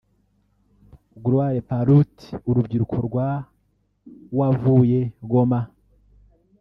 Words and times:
Gloire 1.23 1.61
Paluti 1.69 2.27
urubyiruko 2.49 2.95
rwawavuye 3.07 4.99
Goma 5.29 5.59